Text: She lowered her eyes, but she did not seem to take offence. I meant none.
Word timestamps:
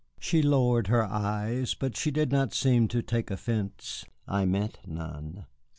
She 0.19 0.41
lowered 0.41 0.87
her 0.87 1.03
eyes, 1.05 1.75
but 1.75 1.95
she 1.95 2.09
did 2.09 2.31
not 2.31 2.55
seem 2.55 2.87
to 2.87 3.03
take 3.03 3.29
offence. 3.29 4.03
I 4.27 4.45
meant 4.45 4.79
none. 4.87 5.45